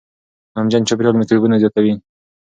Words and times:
نمجن 0.55 0.83
چاپېریال 0.87 1.15
میکروبونه 1.17 1.55
زیاتوي. 1.61 1.93